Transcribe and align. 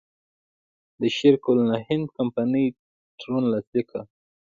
د 0.99 1.01
شرق 1.17 1.43
الهند 1.51 2.05
کمپنۍ 2.17 2.65
تړون 3.19 3.43
لاسلیک 3.51 3.85
کړ. 3.91 4.01